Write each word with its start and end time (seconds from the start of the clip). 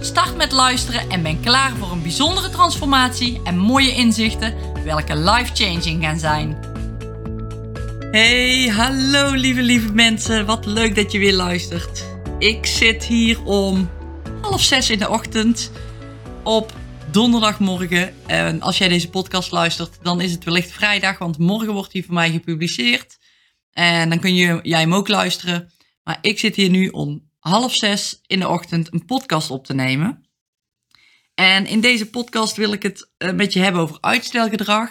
start 0.00 0.36
met 0.36 0.52
luisteren 0.52 1.10
en 1.10 1.22
ben 1.22 1.40
klaar 1.40 1.76
voor 1.76 1.90
een 1.90 2.02
bijzondere 2.02 2.50
transformatie 2.50 3.40
en 3.44 3.58
mooie 3.58 3.94
inzichten 3.94 4.54
welke 4.84 5.16
life-changing 5.16 6.04
gaan 6.04 6.18
zijn. 6.18 6.58
Hey, 8.10 8.68
hallo 8.68 9.34
lieve 9.34 9.62
lieve 9.62 9.92
mensen, 9.92 10.46
wat 10.46 10.66
leuk 10.66 10.94
dat 10.94 11.12
je 11.12 11.18
weer 11.18 11.34
luistert. 11.34 12.04
Ik 12.38 12.66
zit 12.66 13.04
hier 13.04 13.44
om 13.44 13.90
half 14.40 14.62
zes 14.62 14.90
in 14.90 14.98
de 14.98 15.08
ochtend 15.08 15.70
op 16.44 16.72
donderdagmorgen. 17.10 18.14
En 18.26 18.60
als 18.60 18.78
jij 18.78 18.88
deze 18.88 19.10
podcast 19.10 19.50
luistert, 19.50 19.98
dan 20.02 20.20
is 20.20 20.32
het 20.32 20.44
wellicht 20.44 20.72
vrijdag, 20.72 21.18
want 21.18 21.38
morgen 21.38 21.72
wordt 21.72 21.92
hij 21.92 22.02
voor 22.02 22.14
mij 22.14 22.30
gepubliceerd. 22.30 23.18
En 23.72 24.08
dan 24.08 24.18
kun 24.18 24.34
je, 24.34 24.58
jij 24.62 24.80
hem 24.80 24.94
ook 24.94 25.08
luisteren. 25.08 25.72
Maar 26.02 26.18
ik 26.20 26.38
zit 26.38 26.56
hier 26.56 26.70
nu 26.70 26.88
om 26.88 27.29
half 27.40 27.74
zes 27.74 28.20
in 28.26 28.38
de 28.38 28.48
ochtend 28.48 28.92
een 28.92 29.04
podcast 29.04 29.50
op 29.50 29.66
te 29.66 29.74
nemen. 29.74 30.28
En 31.34 31.66
in 31.66 31.80
deze 31.80 32.10
podcast 32.10 32.56
wil 32.56 32.72
ik 32.72 32.82
het 32.82 33.10
eh, 33.16 33.32
met 33.32 33.52
je 33.52 33.60
hebben 33.60 33.82
over 33.82 33.98
uitstelgedrag. 34.00 34.90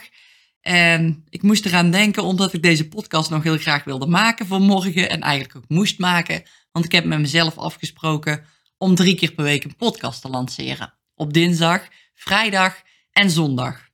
En 0.62 1.24
ik 1.30 1.42
moest 1.42 1.66
eraan 1.66 1.92
denken 1.92 2.24
omdat 2.24 2.54
ik 2.54 2.62
deze 2.62 2.88
podcast 2.88 3.30
nog 3.30 3.44
heel 3.44 3.58
graag 3.58 3.84
wilde 3.84 4.08
maken 4.08 4.46
voor 4.46 4.62
morgen. 4.62 5.10
En 5.10 5.22
eigenlijk 5.22 5.56
ook 5.56 5.70
moest 5.70 6.00
maken. 6.00 6.44
Want 6.72 6.86
ik 6.86 6.92
heb 6.92 7.06
met 7.06 7.20
mezelf 7.20 7.58
afgesproken 7.58 8.46
om 8.78 8.96
drie 8.96 9.16
keer 9.16 9.32
per 9.32 9.44
week 9.44 9.64
een 9.64 9.76
podcast 9.76 10.22
te 10.22 10.30
lanceren. 10.30 10.94
Op 11.16 11.34
dinsdag, 11.34 11.88
vrijdag 12.14 12.82
en 13.12 13.30
zondag. 13.30 13.88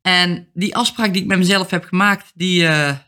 En 0.00 0.50
die 0.54 0.76
afspraak 0.76 1.12
die 1.12 1.22
ik 1.22 1.28
met 1.28 1.38
mezelf 1.38 1.70
heb 1.70 1.84
gemaakt, 1.84 2.30
die 2.34 2.62
uh, 2.62 2.98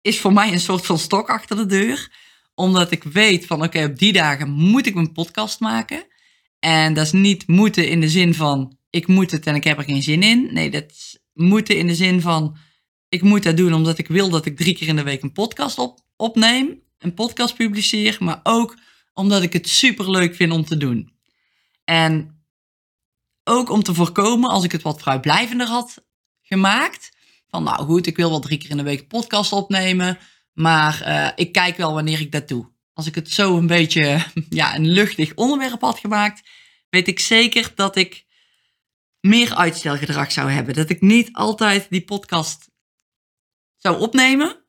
is 0.00 0.20
voor 0.20 0.32
mij 0.32 0.52
een 0.52 0.60
soort 0.60 0.86
van 0.86 0.98
stok 0.98 1.28
achter 1.28 1.56
de 1.56 1.66
deur 1.66 2.10
omdat 2.54 2.90
ik 2.90 3.02
weet 3.02 3.46
van 3.46 3.62
oké, 3.62 3.84
op 3.84 3.98
die 3.98 4.12
dagen 4.12 4.50
moet 4.50 4.86
ik 4.86 4.94
mijn 4.94 5.12
podcast 5.12 5.60
maken. 5.60 6.06
En 6.58 6.94
dat 6.94 7.06
is 7.06 7.12
niet 7.12 7.46
moeten 7.46 7.88
in 7.88 8.00
de 8.00 8.08
zin 8.08 8.34
van 8.34 8.78
ik 8.90 9.06
moet 9.06 9.30
het 9.30 9.46
en 9.46 9.54
ik 9.54 9.64
heb 9.64 9.78
er 9.78 9.84
geen 9.84 10.02
zin 10.02 10.22
in. 10.22 10.48
Nee, 10.52 10.70
dat 10.70 11.20
moeten 11.32 11.76
in 11.76 11.86
de 11.86 11.94
zin 11.94 12.20
van 12.20 12.56
ik 13.08 13.22
moet 13.22 13.42
dat 13.42 13.56
doen 13.56 13.74
omdat 13.74 13.98
ik 13.98 14.08
wil 14.08 14.30
dat 14.30 14.46
ik 14.46 14.56
drie 14.56 14.74
keer 14.74 14.88
in 14.88 14.96
de 14.96 15.02
week 15.02 15.22
een 15.22 15.32
podcast 15.32 15.78
op, 15.78 16.00
opneem. 16.16 16.82
Een 16.98 17.14
podcast 17.14 17.56
publiceer. 17.56 18.16
Maar 18.20 18.40
ook 18.42 18.76
omdat 19.12 19.42
ik 19.42 19.52
het 19.52 19.68
super 19.68 20.10
leuk 20.10 20.34
vind 20.34 20.52
om 20.52 20.64
te 20.64 20.76
doen. 20.76 21.12
En 21.84 22.44
ook 23.44 23.70
om 23.70 23.82
te 23.82 23.94
voorkomen 23.94 24.50
als 24.50 24.64
ik 24.64 24.72
het 24.72 24.82
wat 24.82 25.02
vrijblijvender 25.02 25.66
had 25.66 26.04
gemaakt. 26.42 27.16
Van 27.48 27.62
nou 27.62 27.84
goed, 27.84 28.06
ik 28.06 28.16
wil 28.16 28.30
wel 28.30 28.40
drie 28.40 28.58
keer 28.58 28.70
in 28.70 28.76
de 28.76 28.82
week 28.82 29.08
podcast 29.08 29.52
opnemen. 29.52 30.18
Maar 30.54 31.02
uh, 31.06 31.28
ik 31.34 31.52
kijk 31.52 31.76
wel 31.76 31.94
wanneer 31.94 32.20
ik 32.20 32.32
dat 32.32 32.48
doe. 32.48 32.72
Als 32.92 33.06
ik 33.06 33.14
het 33.14 33.30
zo 33.30 33.56
een 33.56 33.66
beetje 33.66 34.24
ja, 34.48 34.74
een 34.74 34.88
luchtig 34.88 35.34
onderwerp 35.34 35.80
had 35.80 35.98
gemaakt, 35.98 36.48
weet 36.90 37.08
ik 37.08 37.20
zeker 37.20 37.72
dat 37.74 37.96
ik 37.96 38.24
meer 39.20 39.54
uitstelgedrag 39.54 40.32
zou 40.32 40.50
hebben. 40.50 40.74
Dat 40.74 40.90
ik 40.90 41.00
niet 41.00 41.32
altijd 41.32 41.86
die 41.90 42.04
podcast 42.04 42.70
zou 43.76 44.00
opnemen. 44.00 44.64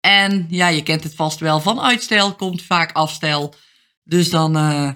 En 0.00 0.46
ja, 0.48 0.68
je 0.68 0.82
kent 0.82 1.02
het 1.02 1.14
vast 1.14 1.38
wel. 1.38 1.60
Van 1.60 1.80
uitstel 1.80 2.34
komt 2.34 2.62
vaak 2.62 2.92
afstel. 2.92 3.54
Dus 4.04 4.30
dan, 4.30 4.56
uh, 4.56 4.92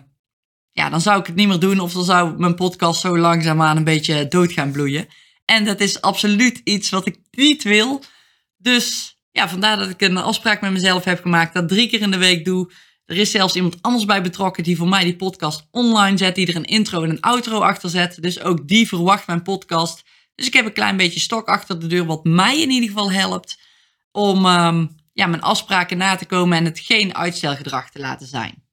ja, 0.70 0.88
dan 0.90 1.00
zou 1.00 1.20
ik 1.20 1.26
het 1.26 1.34
niet 1.34 1.48
meer 1.48 1.58
doen. 1.58 1.80
Of 1.80 1.92
dan 1.92 2.04
zou 2.04 2.38
mijn 2.38 2.54
podcast 2.54 3.00
zo 3.00 3.18
langzaamaan 3.18 3.76
een 3.76 3.84
beetje 3.84 4.28
dood 4.28 4.52
gaan 4.52 4.72
bloeien. 4.72 5.08
En 5.44 5.64
dat 5.64 5.80
is 5.80 6.00
absoluut 6.00 6.60
iets 6.64 6.90
wat 6.90 7.06
ik 7.06 7.18
niet 7.30 7.62
wil. 7.62 8.02
Dus 8.56 9.13
ja, 9.34 9.48
vandaar 9.48 9.76
dat 9.76 9.88
ik 9.88 10.00
een 10.00 10.16
afspraak 10.16 10.60
met 10.60 10.72
mezelf 10.72 11.04
heb 11.04 11.20
gemaakt. 11.20 11.54
Dat 11.54 11.68
drie 11.68 11.88
keer 11.88 12.00
in 12.00 12.10
de 12.10 12.16
week 12.16 12.44
doe. 12.44 12.72
Er 13.04 13.16
is 13.16 13.30
zelfs 13.30 13.54
iemand 13.54 13.82
anders 13.82 14.04
bij 14.04 14.22
betrokken 14.22 14.62
die 14.62 14.76
voor 14.76 14.88
mij 14.88 15.04
die 15.04 15.16
podcast 15.16 15.68
online 15.70 16.16
zet. 16.16 16.34
Die 16.34 16.46
er 16.46 16.56
een 16.56 16.64
intro 16.64 17.02
en 17.02 17.10
een 17.10 17.20
outro 17.20 17.60
achter 17.60 17.90
zet. 17.90 18.22
Dus 18.22 18.40
ook 18.40 18.68
die 18.68 18.88
verwacht 18.88 19.26
mijn 19.26 19.42
podcast. 19.42 20.04
Dus 20.34 20.46
ik 20.46 20.52
heb 20.52 20.64
een 20.64 20.72
klein 20.72 20.96
beetje 20.96 21.20
stok 21.20 21.48
achter 21.48 21.80
de 21.80 21.86
deur. 21.86 22.04
Wat 22.04 22.24
mij 22.24 22.60
in 22.60 22.70
ieder 22.70 22.88
geval 22.88 23.12
helpt. 23.12 23.58
Om 24.10 24.46
um, 24.46 24.96
ja, 25.12 25.26
mijn 25.26 25.42
afspraken 25.42 25.96
na 25.96 26.16
te 26.16 26.26
komen 26.26 26.58
en 26.58 26.64
het 26.64 26.78
geen 26.78 27.14
uitstelgedrag 27.14 27.90
te 27.90 27.98
laten 27.98 28.26
zijn. 28.26 28.64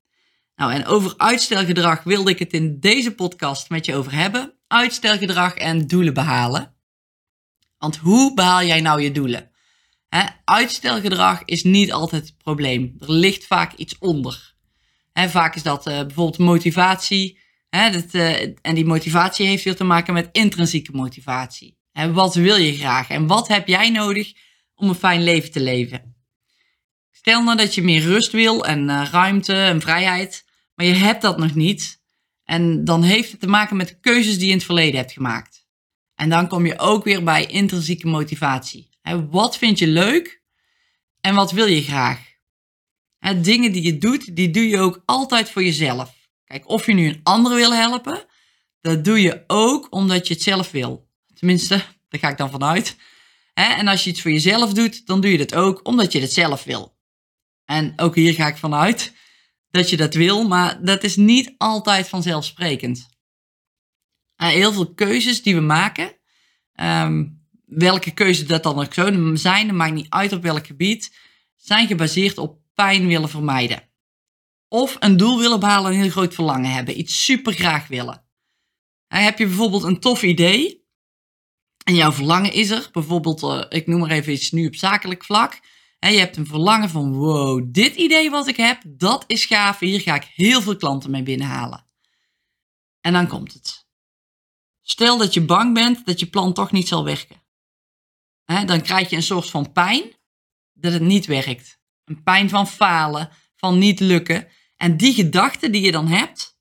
Nou, 0.56 0.74
en 0.74 0.86
over 0.86 1.14
uitstelgedrag 1.18 2.04
wilde 2.04 2.32
ik 2.32 2.40
het 2.40 2.54
in 2.54 2.80
deze 2.80 3.16
podcast 3.16 3.70
met 3.70 3.86
je 3.86 3.96
over 3.96 4.14
hebben. 4.14 4.54
Uitstelgedrag 4.68 5.54
en 5.54 5.88
doelen 5.88 6.14
behalen. 6.14 6.76
Want 7.78 7.98
hoe 7.98 8.34
behaal 8.34 8.64
jij 8.64 8.82
nou 8.82 9.02
je 9.02 9.12
doelen? 9.12 9.51
Uitstelgedrag 10.44 11.42
is 11.46 11.64
niet 11.64 11.92
altijd 11.92 12.26
het 12.26 12.38
probleem. 12.38 12.96
Er 13.00 13.12
ligt 13.12 13.46
vaak 13.46 13.74
iets 13.74 13.98
onder. 14.00 14.54
Vaak 15.14 15.56
is 15.56 15.64
dat 15.64 15.88
uh, 15.88 16.00
bijvoorbeeld 16.00 16.38
motivatie. 16.38 17.40
Dat, 17.70 18.14
uh, 18.14 18.42
en 18.42 18.76
die 18.76 18.86
motivatie 18.86 19.48
heeft 19.48 19.64
veel 19.64 19.76
te 19.76 19.84
maken 19.84 20.14
met 20.14 20.30
intrinsieke 20.32 20.92
motivatie. 20.92 21.78
Wat 22.12 22.36
wil 22.36 22.56
je 22.56 22.76
graag 22.76 23.10
en 23.10 23.28
wat 23.28 23.48
heb 23.48 23.68
jij 23.68 23.90
nodig 23.90 24.34
om 24.76 24.90
een 24.90 24.96
fijn 24.96 25.24
leven 25.24 25.52
te 25.52 25.60
leven? 25.60 26.16
Stel 27.12 27.44
nou 27.44 27.58
dat 27.58 27.76
je 27.76 27.82
meer 27.82 28.02
rust 28.02 28.32
wil 28.32 28.66
en 28.66 28.90
uh, 28.90 29.08
ruimte 29.12 29.54
en 29.54 29.82
vrijheid, 29.82 30.46
maar 30.76 30.86
je 30.86 30.94
hebt 30.94 31.22
dat 31.22 31.38
nog 31.38 31.56
niet. 31.56 32.02
En 32.44 32.86
dan 32.86 33.04
heeft 33.04 33.32
het 33.32 33.40
te 33.40 33.48
maken 33.48 33.78
met 33.78 34.00
keuzes 34.00 34.36
die 34.36 34.46
je 34.46 34.52
in 34.52 34.58
het 34.58 34.66
verleden 34.66 35.00
hebt 35.00 35.12
gemaakt. 35.12 35.66
En 36.16 36.30
dan 36.30 36.48
kom 36.48 36.66
je 36.66 36.80
ook 36.80 37.04
weer 37.04 37.24
bij 37.24 37.46
intrinsieke 37.46 38.08
motivatie 38.08 38.91
wat 39.30 39.58
vind 39.58 39.80
je 39.80 39.88
leuk 39.88 40.42
en 41.20 41.36
wat 41.36 41.52
wil 41.52 41.66
je 41.66 41.84
graag? 41.84 42.30
dingen 43.42 43.72
die 43.72 43.84
je 43.84 43.98
doet, 43.98 44.36
die 44.36 44.50
doe 44.50 44.68
je 44.68 44.80
ook 44.80 45.04
altijd 45.06 45.50
voor 45.50 45.64
jezelf. 45.64 46.30
Kijk, 46.46 46.68
of 46.70 46.86
je 46.86 46.94
nu 46.94 47.08
een 47.08 47.20
ander 47.24 47.56
wil 47.56 47.74
helpen, 47.74 48.26
dat 48.82 49.04
doe 49.04 49.22
je 49.22 49.44
ook 49.48 49.88
omdat 49.90 50.28
je 50.28 50.34
het 50.34 50.44
zelf 50.44 50.72
wil. 50.72 51.10
Tenminste, 51.34 51.76
daar 52.10 52.20
ga 52.20 52.30
ik 52.30 52.38
dan 52.38 52.52
vanuit. 52.52 52.96
En 53.54 53.88
als 53.88 54.04
je 54.04 54.10
iets 54.10 54.22
voor 54.22 54.32
jezelf 54.32 54.74
doet, 54.74 55.06
dan 55.06 55.22
doe 55.22 55.32
je 55.32 55.38
dat 55.38 55.56
ook 55.56 55.88
omdat 55.88 56.12
je 56.12 56.22
het 56.22 56.34
zelf 56.34 56.64
wil. 56.64 56.98
En 57.66 57.94
ook 57.96 58.16
hier 58.16 58.34
ga 58.34 58.48
ik 58.48 58.58
vanuit 58.58 59.14
dat 59.70 59.90
je 59.90 59.98
dat 59.98 60.14
wil, 60.14 60.48
maar 60.48 60.84
dat 60.84 61.04
is 61.04 61.16
niet 61.16 61.54
altijd 61.58 62.10
vanzelfsprekend. 62.10 63.10
Heel 64.36 64.74
veel 64.74 64.94
keuzes 64.94 65.44
die 65.44 65.56
we 65.56 65.62
maken, 65.62 66.18
ehm, 66.74 67.26
welke 67.72 68.12
keuze 68.12 68.46
dat 68.46 68.64
dan 68.64 68.80
ook 68.80 68.94
zo 68.94 69.36
zijn, 69.36 69.68
dat 69.68 69.76
maakt 69.76 69.94
niet 69.94 70.10
uit 70.10 70.34
op 70.34 70.42
welk 70.42 70.68
gebied, 70.68 71.16
zijn 71.56 71.88
gebaseerd 71.88 72.38
op 72.38 72.60
pijn 72.74 73.08
willen 73.08 73.30
vermijden. 73.30 73.90
Of 74.68 74.98
een 75.00 75.18
doel 75.18 75.40
willen 75.40 75.60
behalen, 75.60 75.92
een 75.92 76.00
heel 76.00 76.10
groot 76.10 76.34
verlangen 76.34 76.72
hebben, 76.72 77.00
iets 77.00 77.24
super 77.26 77.54
graag 77.54 77.88
willen. 77.88 78.26
En 79.08 79.24
heb 79.24 79.38
je 79.38 79.46
bijvoorbeeld 79.46 79.84
een 79.84 80.00
tof 80.00 80.24
idee 80.24 80.86
en 81.84 81.96
jouw 81.96 82.12
verlangen 82.12 82.54
is 82.54 82.70
er, 82.70 82.90
bijvoorbeeld, 82.92 83.44
uh, 83.44 83.64
ik 83.70 83.88
noem 83.88 84.00
maar 84.00 84.12
even 84.12 84.34
iets 84.34 84.52
nu 84.52 84.68
op 84.68 84.76
zakelijk 84.76 85.24
vlak. 85.24 85.60
En 86.00 86.12
je 86.14 86.20
hebt 86.20 86.38
een 86.38 86.48
verlangen 86.48 86.90
van, 86.90 87.14
wow, 87.14 87.68
dit 87.72 87.96
idee 87.96 88.30
wat 88.30 88.48
ik 88.48 88.58
heb, 88.58 88.82
dat 88.88 89.24
is 89.28 89.46
gaaf, 89.46 89.80
hier 89.80 90.02
ga 90.02 90.16
ik 90.16 90.32
heel 90.34 90.62
veel 90.62 90.76
klanten 90.76 91.12
mee 91.12 91.24
binnenhalen. 91.24 91.86
En 93.02 93.14
dan 93.14 93.28
komt 93.28 93.54
het. 93.54 93.88
Stel 94.82 95.18
dat 95.18 95.34
je 95.34 95.46
bang 95.46 95.74
bent 95.74 96.06
dat 96.06 96.20
je 96.20 96.28
plan 96.28 96.54
toch 96.54 96.72
niet 96.72 96.88
zal 96.88 97.04
werken 97.04 97.41
dan 98.46 98.82
krijg 98.82 99.10
je 99.10 99.16
een 99.16 99.24
soort 99.24 99.50
van 99.50 99.72
pijn 99.72 100.04
dat 100.74 100.94
het 100.94 101.02
niet 101.02 101.26
werkt. 101.26 101.80
Een 102.06 102.24
pijn 102.24 102.50
van 102.50 102.68
falen, 102.68 103.30
van 103.56 103.78
niet 103.78 104.00
lukken. 104.00 104.48
En 104.76 104.98
die 104.98 105.14
gedachten 105.14 105.72
die 105.72 105.82
je 105.82 105.92
dan 105.92 106.08
hebt, 106.08 106.58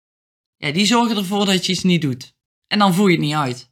ja, 0.57 0.73
die 0.73 0.87
zorgen 0.87 1.17
ervoor 1.17 1.47
dat 1.47 1.67
je 1.67 1.73
iets 1.73 1.83
niet 1.83 2.03
doet. 2.03 2.35
En 2.67 2.79
dan 2.79 2.95
voel 2.95 3.07
je 3.07 3.17
het 3.17 3.25
niet 3.25 3.35
uit. 3.35 3.71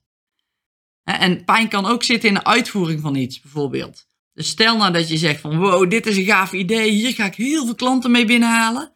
En 1.03 1.45
pijn 1.45 1.69
kan 1.69 1.87
ook 1.87 2.03
zitten 2.03 2.29
in 2.29 2.35
de 2.35 2.45
uitvoering 2.45 3.01
van 3.01 3.15
iets, 3.15 3.41
bijvoorbeeld. 3.41 4.07
Dus 4.33 4.49
stel 4.49 4.77
nou 4.77 4.93
dat 4.93 5.09
je 5.09 5.17
zegt 5.17 5.41
van 5.41 5.59
wow, 5.59 5.91
dit 5.91 6.07
is 6.07 6.17
een 6.17 6.25
gaaf 6.25 6.53
idee, 6.53 6.91
hier 6.91 7.15
ga 7.15 7.25
ik 7.25 7.35
heel 7.35 7.65
veel 7.65 7.75
klanten 7.75 8.11
mee 8.11 8.25
binnenhalen. 8.25 8.93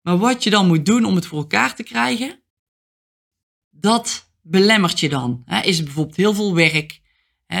Maar 0.00 0.18
wat 0.18 0.42
je 0.42 0.50
dan 0.50 0.66
moet 0.66 0.86
doen 0.86 1.04
om 1.04 1.14
het 1.14 1.26
voor 1.26 1.38
elkaar 1.38 1.74
te 1.74 1.82
krijgen, 1.82 2.42
dat 3.70 4.30
belemmert 4.42 5.00
je 5.00 5.08
dan. 5.08 5.44
Is 5.62 5.82
bijvoorbeeld 5.82 6.16
heel 6.16 6.34
veel 6.34 6.54
werk? 6.54 6.99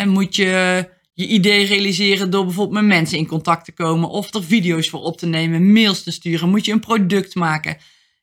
Moet 0.06 0.36
je 0.36 0.88
je 1.12 1.26
idee 1.26 1.64
realiseren 1.64 2.30
door 2.30 2.44
bijvoorbeeld 2.44 2.80
met 2.80 2.96
mensen 2.96 3.18
in 3.18 3.26
contact 3.26 3.64
te 3.64 3.72
komen 3.72 4.08
of 4.08 4.34
er 4.34 4.44
video's 4.44 4.88
voor 4.88 5.00
op 5.00 5.18
te 5.18 5.26
nemen, 5.26 5.72
mails 5.72 6.02
te 6.02 6.10
sturen? 6.10 6.50
Moet 6.50 6.64
je 6.64 6.72
een 6.72 6.80
product 6.80 7.34
maken? 7.34 7.76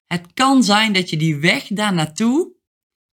Het 0.06 0.34
kan 0.34 0.64
zijn 0.64 0.94
dat 0.94 1.10
je 1.10 1.18
die 1.18 1.36
weg 1.36 1.68
daar 1.68 1.94
naartoe 1.94 2.56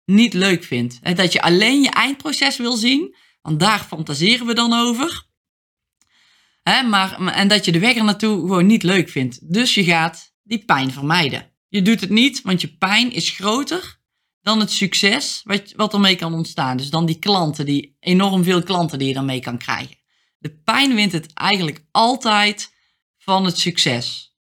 niet 0.04 0.34
leuk 0.34 0.64
vindt. 0.64 0.98
En 1.02 1.16
dat 1.16 1.32
je 1.32 1.42
alleen 1.42 1.82
je 1.82 1.90
eindproces 1.90 2.56
wil 2.56 2.76
zien, 2.76 3.14
want 3.42 3.60
daar 3.60 3.78
fantaseren 3.78 4.46
we 4.46 4.54
dan 4.54 4.72
over. 4.72 5.28
Hè, 6.62 6.82
maar, 6.82 7.26
en 7.26 7.48
dat 7.48 7.64
je 7.64 7.72
de 7.72 7.78
weg 7.78 7.96
er 7.96 8.04
naartoe 8.04 8.40
gewoon 8.40 8.66
niet 8.66 8.82
leuk 8.82 9.08
vindt. 9.08 9.52
Dus 9.52 9.74
je 9.74 9.84
gaat 9.84 10.34
die 10.42 10.64
pijn 10.64 10.92
vermijden. 10.92 11.52
Je 11.68 11.82
doet 11.82 12.00
het 12.00 12.10
niet, 12.10 12.42
want 12.42 12.60
je 12.60 12.76
pijn 12.76 13.12
is 13.12 13.30
groter 13.30 13.99
dan 14.42 14.60
het 14.60 14.70
succes 14.70 15.40
wat, 15.44 15.72
wat 15.76 15.92
ermee 15.92 16.16
kan 16.16 16.34
ontstaan. 16.34 16.76
Dus 16.76 16.90
dan 16.90 17.06
die 17.06 17.18
klanten, 17.18 17.64
die 17.64 17.96
enorm 18.00 18.44
veel 18.44 18.62
klanten 18.62 18.98
die 18.98 19.08
je 19.08 19.14
dan 19.14 19.24
mee 19.24 19.40
kan 19.40 19.58
krijgen. 19.58 19.96
De 20.38 20.50
pijn 20.50 20.94
wint 20.94 21.12
het 21.12 21.32
eigenlijk 21.32 21.84
altijd 21.90 22.74
van 23.18 23.44
het 23.44 23.58
succes. 23.58 24.34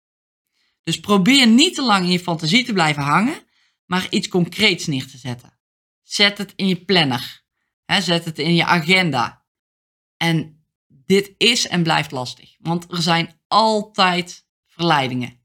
Dus 0.84 1.00
probeer 1.00 1.48
niet 1.48 1.76
te 1.76 1.82
lang 1.82 2.06
in 2.06 2.12
je 2.12 2.20
fantasie 2.20 2.66
te 2.66 2.74
blijven 2.74 3.04
hangen, 3.04 3.44
maar 3.86 4.08
iets 4.10 4.28
concreets 4.28 4.88
neer 4.88 5.08
te 5.08 5.18
zetten. 5.18 5.60
Zet 6.04 6.38
het 6.38 6.54
in 6.56 6.68
je 6.68 6.86
planner. 6.86 7.44
zet 7.86 8.26
het 8.26 8.40
in 8.40 8.56
je 8.56 8.66
agenda. 8.66 9.46
En 10.18 10.64
dit 10.88 11.34
is 11.38 11.68
en 11.68 11.84
blijft 11.84 12.12
lastig, 12.12 12.56
want 12.60 12.92
er 12.92 13.02
zijn 13.02 13.42
altijd 13.48 14.46
verleidingen. 14.68 15.39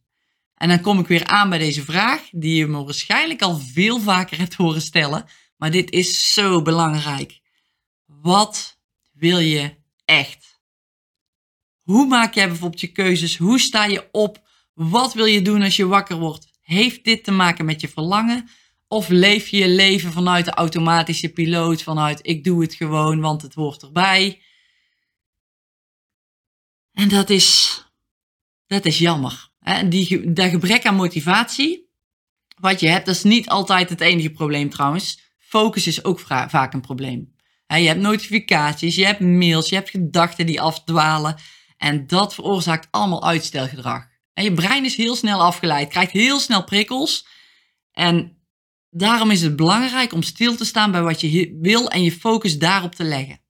En 0.64 0.70
dan 0.70 0.80
kom 0.80 0.98
ik 0.98 1.06
weer 1.06 1.26
aan 1.26 1.48
bij 1.48 1.58
deze 1.58 1.84
vraag, 1.84 2.28
die 2.30 2.54
je 2.54 2.66
me 2.66 2.84
waarschijnlijk 2.84 3.42
al 3.42 3.58
veel 3.58 4.00
vaker 4.00 4.38
hebt 4.38 4.54
horen 4.54 4.80
stellen, 4.80 5.24
maar 5.56 5.70
dit 5.70 5.90
is 5.90 6.32
zo 6.32 6.62
belangrijk. 6.62 7.40
Wat 8.06 8.78
wil 9.12 9.38
je 9.38 9.76
echt? 10.04 10.60
Hoe 11.82 12.06
maak 12.06 12.34
jij 12.34 12.48
bijvoorbeeld 12.48 12.80
je 12.80 12.92
keuzes? 12.92 13.36
Hoe 13.36 13.58
sta 13.58 13.84
je 13.84 14.08
op? 14.12 14.48
Wat 14.74 15.14
wil 15.14 15.24
je 15.24 15.42
doen 15.42 15.62
als 15.62 15.76
je 15.76 15.86
wakker 15.86 16.16
wordt? 16.16 16.48
Heeft 16.60 17.04
dit 17.04 17.24
te 17.24 17.32
maken 17.32 17.64
met 17.64 17.80
je 17.80 17.88
verlangen? 17.88 18.48
Of 18.88 19.08
leef 19.08 19.48
je 19.48 19.56
je 19.56 19.68
leven 19.68 20.12
vanuit 20.12 20.44
de 20.44 20.54
automatische 20.54 21.28
piloot, 21.28 21.82
vanuit 21.82 22.18
ik 22.22 22.44
doe 22.44 22.62
het 22.62 22.74
gewoon, 22.74 23.20
want 23.20 23.42
het 23.42 23.54
hoort 23.54 23.82
erbij? 23.82 24.42
En 26.92 27.08
dat 27.08 27.30
is, 27.30 27.78
dat 28.66 28.84
is 28.84 28.98
jammer. 28.98 29.52
Die, 29.88 30.32
dat 30.32 30.50
gebrek 30.50 30.86
aan 30.86 30.94
motivatie, 30.94 31.90
wat 32.60 32.80
je 32.80 32.88
hebt, 32.88 33.06
dat 33.06 33.14
is 33.14 33.22
niet 33.22 33.48
altijd 33.48 33.88
het 33.88 34.00
enige 34.00 34.30
probleem 34.30 34.70
trouwens. 34.70 35.20
Focus 35.38 35.86
is 35.86 36.04
ook 36.04 36.20
vaak 36.20 36.72
een 36.72 36.80
probleem. 36.80 37.34
Je 37.66 37.86
hebt 37.86 38.00
notificaties, 38.00 38.94
je 38.94 39.04
hebt 39.04 39.20
mails, 39.20 39.68
je 39.68 39.74
hebt 39.74 39.90
gedachten 39.90 40.46
die 40.46 40.60
afdwalen. 40.60 41.36
En 41.76 42.06
dat 42.06 42.34
veroorzaakt 42.34 42.88
allemaal 42.90 43.24
uitstelgedrag. 43.24 44.06
En 44.34 44.44
je 44.44 44.52
brein 44.52 44.84
is 44.84 44.96
heel 44.96 45.16
snel 45.16 45.42
afgeleid, 45.42 45.88
krijgt 45.88 46.12
heel 46.12 46.38
snel 46.38 46.64
prikkels. 46.64 47.26
En 47.92 48.38
daarom 48.90 49.30
is 49.30 49.42
het 49.42 49.56
belangrijk 49.56 50.12
om 50.12 50.22
stil 50.22 50.56
te 50.56 50.64
staan 50.64 50.90
bij 50.90 51.02
wat 51.02 51.20
je 51.20 51.58
wil 51.60 51.88
en 51.88 52.02
je 52.02 52.12
focus 52.12 52.58
daarop 52.58 52.94
te 52.94 53.04
leggen. 53.04 53.40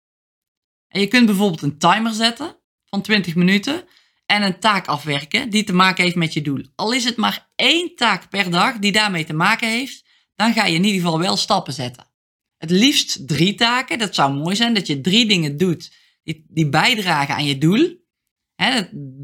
En 0.88 1.00
je 1.00 1.06
kunt 1.06 1.26
bijvoorbeeld 1.26 1.62
een 1.62 1.78
timer 1.78 2.12
zetten 2.12 2.56
van 2.84 3.02
20 3.02 3.34
minuten 3.34 3.84
en 4.26 4.42
een 4.42 4.58
taak 4.58 4.86
afwerken 4.86 5.50
die 5.50 5.64
te 5.64 5.72
maken 5.72 6.04
heeft 6.04 6.16
met 6.16 6.32
je 6.32 6.42
doel. 6.42 6.64
Al 6.74 6.92
is 6.92 7.04
het 7.04 7.16
maar 7.16 7.50
één 7.56 7.94
taak 7.96 8.28
per 8.28 8.50
dag 8.50 8.78
die 8.78 8.92
daarmee 8.92 9.24
te 9.24 9.34
maken 9.34 9.68
heeft, 9.68 10.04
dan 10.34 10.52
ga 10.52 10.64
je 10.64 10.74
in 10.74 10.84
ieder 10.84 11.00
geval 11.00 11.18
wel 11.18 11.36
stappen 11.36 11.72
zetten. 11.72 12.12
Het 12.58 12.70
liefst 12.70 13.28
drie 13.28 13.54
taken. 13.54 13.98
Dat 13.98 14.14
zou 14.14 14.32
mooi 14.32 14.56
zijn 14.56 14.74
dat 14.74 14.86
je 14.86 15.00
drie 15.00 15.26
dingen 15.26 15.56
doet 15.56 15.92
die, 16.22 16.44
die 16.48 16.68
bijdragen 16.68 17.34
aan 17.34 17.44
je 17.44 17.58
doel. 17.58 18.02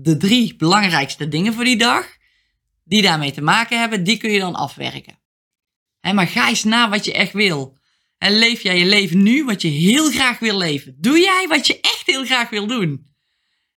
de 0.02 0.17
drie 0.17 0.56
belangrijkste 0.56 1.29
dingen 1.29 1.55
voor 1.55 1.64
die 1.64 1.76
dag, 1.76 2.17
die 2.85 3.02
daarmee 3.02 3.32
te 3.32 3.41
maken 3.41 3.81
hebben, 3.81 4.05
die 4.05 4.17
kun 4.17 4.31
je 4.31 4.38
dan 4.38 4.55
afwerken. 4.55 5.19
maar 6.00 6.26
ga 6.26 6.49
eens 6.49 6.64
na 6.64 6.88
wat 6.88 7.05
je 7.05 7.12
echt 7.12 7.32
wil. 7.32 7.79
En 8.19 8.38
leef 8.38 8.62
jij 8.62 8.79
je 8.79 8.85
leven 8.85 9.23
nu 9.23 9.44
wat 9.44 9.62
je 9.62 9.69
heel 9.69 10.11
graag 10.11 10.38
wil 10.38 10.56
leven? 10.58 10.97
Doe 10.99 11.19
jij 11.19 11.47
wat 11.49 11.67
je 11.67 11.81
echt 11.81 12.06
heel 12.06 12.25
graag 12.25 12.50
wil 12.50 12.67
doen? 12.67 13.10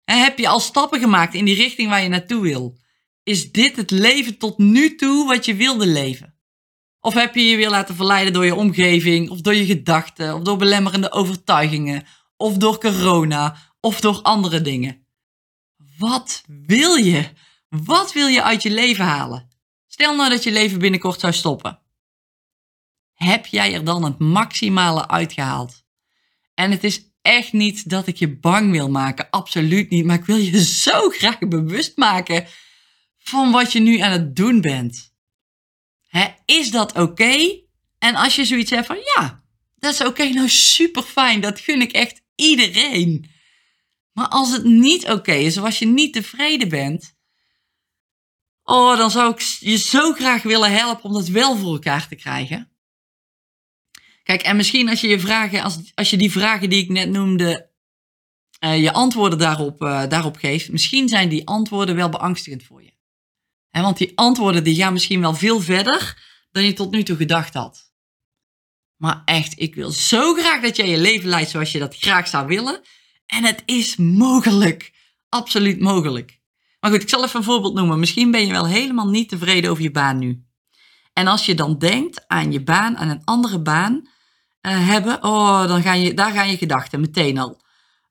En 0.03 0.19
heb 0.23 0.37
je 0.39 0.47
al 0.47 0.59
stappen 0.59 0.99
gemaakt 0.99 1.33
in 1.33 1.45
die 1.45 1.55
richting 1.55 1.89
waar 1.89 2.03
je 2.03 2.09
naartoe 2.09 2.41
wil? 2.41 2.77
Is 3.23 3.51
dit 3.51 3.75
het 3.75 3.91
leven 3.91 4.37
tot 4.37 4.57
nu 4.57 4.95
toe 4.95 5.27
wat 5.27 5.45
je 5.45 5.55
wilde 5.55 5.87
leven? 5.87 6.37
Of 6.99 7.13
heb 7.13 7.35
je 7.35 7.41
je 7.41 7.55
weer 7.55 7.69
laten 7.69 7.95
verleiden 7.95 8.33
door 8.33 8.45
je 8.45 8.55
omgeving, 8.55 9.29
of 9.29 9.41
door 9.41 9.55
je 9.55 9.65
gedachten, 9.65 10.35
of 10.35 10.41
door 10.41 10.57
belemmerende 10.57 11.11
overtuigingen, 11.11 12.05
of 12.37 12.57
door 12.57 12.79
corona, 12.79 13.57
of 13.79 14.01
door 14.01 14.21
andere 14.21 14.61
dingen? 14.61 15.07
Wat 15.97 16.43
wil 16.47 16.95
je? 16.95 17.29
Wat 17.69 18.13
wil 18.13 18.27
je 18.27 18.43
uit 18.43 18.63
je 18.63 18.71
leven 18.71 19.05
halen? 19.05 19.49
Stel 19.87 20.15
nou 20.15 20.29
dat 20.29 20.43
je 20.43 20.51
leven 20.51 20.79
binnenkort 20.79 21.19
zou 21.19 21.33
stoppen. 21.33 21.79
Heb 23.13 23.45
jij 23.45 23.73
er 23.73 23.83
dan 23.83 24.03
het 24.03 24.19
maximale 24.19 25.07
uitgehaald? 25.07 25.83
En 26.53 26.71
het 26.71 26.83
is 26.83 27.12
echt 27.23 27.53
niet 27.53 27.89
dat 27.89 28.07
ik 28.07 28.15
je 28.15 28.37
bang 28.37 28.71
wil 28.71 28.89
maken. 28.89 29.29
Absoluut 29.29 29.89
niet. 29.89 30.05
Maar 30.05 30.19
ik 30.19 30.25
wil 30.25 30.37
je 30.37 30.63
zo 30.89 31.09
graag 31.09 31.39
bewust 31.39 31.97
maken 31.97 32.47
van 33.17 33.51
wat 33.51 33.71
je 33.71 33.79
nu 33.79 33.99
aan 33.99 34.11
het 34.11 34.35
doen 34.35 34.61
bent. 34.61 35.13
Hè, 36.07 36.27
is 36.45 36.71
dat 36.71 36.97
oké? 36.97 37.61
En 37.99 38.15
als 38.15 38.35
je 38.35 38.45
zoiets 38.45 38.71
hebt 38.71 38.85
van 38.85 38.99
ja, 39.15 39.43
dat 39.75 39.93
is 39.93 40.05
oké, 40.05 40.23
nou 40.33 40.49
super 40.49 41.03
fijn. 41.03 41.41
Dat 41.41 41.59
gun 41.59 41.81
ik 41.81 41.91
echt 41.91 42.21
iedereen. 42.35 43.31
Maar 44.11 44.27
als 44.27 44.51
het 44.51 44.63
niet 44.63 45.09
oké 45.09 45.33
is, 45.33 45.57
als 45.57 45.79
je 45.79 45.85
niet 45.85 46.13
tevreden 46.13 46.69
bent, 46.69 47.15
oh, 48.63 48.97
dan 48.97 49.11
zou 49.11 49.33
ik 49.33 49.39
je 49.39 49.77
zo 49.77 50.13
graag 50.13 50.43
willen 50.43 50.71
helpen 50.71 51.03
om 51.03 51.13
dat 51.13 51.27
wel 51.27 51.57
voor 51.57 51.73
elkaar 51.73 52.07
te 52.07 52.15
krijgen. 52.15 52.72
Kijk, 54.23 54.41
en 54.41 54.55
misschien 54.55 54.89
als 54.89 55.01
je 55.01 55.07
je 55.07 55.19
vragen, 55.19 55.61
als, 55.61 55.91
als 55.95 56.09
je 56.09 56.17
die 56.17 56.31
vragen 56.31 56.69
die 56.69 56.83
ik 56.83 56.89
net 56.89 57.09
noemde, 57.09 57.69
uh, 58.63 58.81
je 58.81 58.93
antwoorden 58.93 59.39
daarop, 59.39 59.81
uh, 59.81 60.07
daarop 60.07 60.37
geeft, 60.37 60.71
misschien 60.71 61.07
zijn 61.09 61.29
die 61.29 61.47
antwoorden 61.47 61.95
wel 61.95 62.09
beangstigend 62.09 62.63
voor 62.63 62.83
je. 62.83 62.91
Want 63.81 63.97
die 63.97 64.11
antwoorden 64.15 64.63
die 64.63 64.75
gaan 64.75 64.93
misschien 64.93 65.21
wel 65.21 65.33
veel 65.33 65.61
verder 65.61 66.23
dan 66.51 66.63
je 66.63 66.73
tot 66.73 66.91
nu 66.91 67.03
toe 67.03 67.15
gedacht 67.15 67.53
had. 67.53 67.91
Maar 68.97 69.21
echt, 69.25 69.59
ik 69.59 69.75
wil 69.75 69.91
zo 69.91 70.33
graag 70.33 70.61
dat 70.61 70.75
jij 70.75 70.89
je 70.89 70.97
leven 70.97 71.29
leidt 71.29 71.49
zoals 71.49 71.71
je 71.71 71.79
dat 71.79 71.97
graag 71.97 72.27
zou 72.27 72.47
willen. 72.47 72.81
En 73.25 73.43
het 73.43 73.63
is 73.65 73.95
mogelijk. 73.95 74.93
Absoluut 75.29 75.79
mogelijk. 75.79 76.39
Maar 76.79 76.91
goed, 76.91 77.01
ik 77.01 77.09
zal 77.09 77.23
even 77.23 77.37
een 77.39 77.45
voorbeeld 77.45 77.73
noemen. 77.73 77.99
Misschien 77.99 78.31
ben 78.31 78.45
je 78.45 78.51
wel 78.51 78.67
helemaal 78.67 79.09
niet 79.09 79.29
tevreden 79.29 79.71
over 79.71 79.83
je 79.83 79.91
baan 79.91 80.19
nu. 80.19 80.45
En 81.13 81.27
als 81.27 81.45
je 81.45 81.55
dan 81.55 81.77
denkt 81.77 82.27
aan 82.27 82.51
je 82.51 82.63
baan, 82.63 82.97
aan 82.97 83.09
een 83.09 83.23
andere 83.23 83.61
baan, 83.61 84.09
uh, 84.67 84.87
hebben, 84.87 85.23
oh, 85.23 85.67
dan 85.67 85.81
gaan 85.81 86.01
je, 86.01 86.13
daar 86.13 86.31
gaan 86.31 86.49
je 86.49 86.57
gedachten 86.57 86.99
meteen 86.99 87.37
al. 87.37 87.61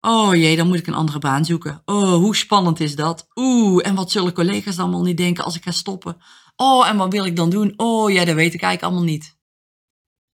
Oh 0.00 0.34
jee, 0.34 0.56
dan 0.56 0.66
moet 0.66 0.78
ik 0.78 0.86
een 0.86 0.94
andere 0.94 1.18
baan 1.18 1.44
zoeken. 1.44 1.82
Oh, 1.84 2.14
hoe 2.14 2.36
spannend 2.36 2.80
is 2.80 2.96
dat? 2.96 3.28
Oeh, 3.34 3.86
en 3.86 3.94
wat 3.94 4.10
zullen 4.10 4.32
collega's 4.32 4.76
dan 4.76 4.84
allemaal 4.84 5.04
niet 5.04 5.16
denken 5.16 5.44
als 5.44 5.56
ik 5.56 5.62
ga 5.62 5.70
stoppen? 5.70 6.16
Oh, 6.56 6.88
en 6.88 6.96
wat 6.96 7.12
wil 7.12 7.24
ik 7.24 7.36
dan 7.36 7.50
doen? 7.50 7.72
Oh 7.76 8.10
ja, 8.10 8.24
dat 8.24 8.34
weet 8.34 8.54
ik 8.54 8.62
eigenlijk 8.62 8.82
allemaal 8.82 9.12
niet. 9.12 9.36